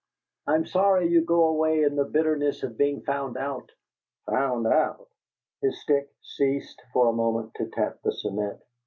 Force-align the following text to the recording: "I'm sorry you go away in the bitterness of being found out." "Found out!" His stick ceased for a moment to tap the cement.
"I'm 0.47 0.65
sorry 0.65 1.09
you 1.09 1.23
go 1.23 1.45
away 1.45 1.83
in 1.83 1.95
the 1.95 2.05
bitterness 2.05 2.63
of 2.63 2.75
being 2.75 3.03
found 3.03 3.37
out." 3.37 3.71
"Found 4.25 4.65
out!" 4.65 5.09
His 5.61 5.79
stick 5.79 6.09
ceased 6.23 6.81
for 6.91 7.05
a 7.05 7.13
moment 7.13 7.53
to 7.57 7.69
tap 7.71 7.99
the 8.03 8.11
cement. 8.11 8.63